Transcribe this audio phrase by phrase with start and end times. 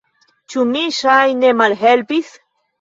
[0.53, 2.37] Ĉu mi, ŝajne, malhelpis?